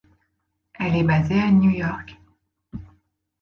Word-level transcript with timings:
Elle 0.79 0.95
est 0.95 1.03
basée 1.03 1.39
à 1.39 1.51
New 1.51 1.69
York. 1.69 2.17